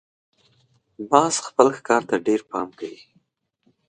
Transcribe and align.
باز 1.09 1.35
خپل 1.47 1.67
ښکار 1.77 2.01
ته 2.09 2.15
ډېر 2.27 2.41
پام 2.49 2.67
کوي 2.79 3.01